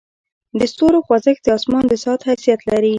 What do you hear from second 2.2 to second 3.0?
حیثیت لري.